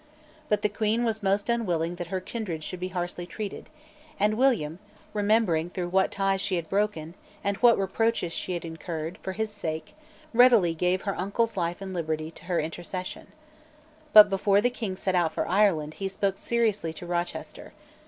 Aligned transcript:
But 0.49 0.63
the 0.63 0.67
Queen 0.69 1.03
was 1.03 1.21
most 1.21 1.47
unwilling 1.47 1.97
that 1.97 2.07
her 2.07 2.19
kindred 2.19 2.63
should 2.63 2.79
be 2.79 2.87
harshly 2.87 3.27
treated; 3.27 3.69
and 4.19 4.33
William, 4.33 4.79
remembering 5.13 5.69
through 5.69 5.89
what 5.89 6.11
ties 6.11 6.41
she 6.41 6.55
had 6.55 6.67
broken, 6.71 7.13
and 7.43 7.57
what 7.57 7.77
reproaches 7.77 8.33
she 8.33 8.55
had 8.55 8.65
incurred, 8.65 9.19
for 9.21 9.33
his 9.33 9.51
sake, 9.53 9.93
readily 10.33 10.73
gave 10.73 11.03
her 11.03 11.15
uncle's 11.15 11.55
life 11.55 11.81
and 11.81 11.93
liberty 11.93 12.31
to 12.31 12.45
her 12.45 12.59
intercession. 12.59 13.27
But, 14.11 14.27
before 14.31 14.59
the 14.59 14.71
King 14.71 14.95
set 14.97 15.13
out 15.13 15.33
for 15.33 15.47
Ireland, 15.47 15.93
he 15.93 16.07
spoke 16.07 16.39
seriously 16.39 16.93
to 16.93 17.05
Rochester. 17.05 17.73